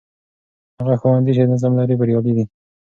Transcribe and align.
هغه 0.79 0.95
ښوونځی 1.01 1.33
چې 1.37 1.49
نظم 1.51 1.71
لري، 1.79 1.95
بریالی 1.99 2.33
دی. 2.37 2.43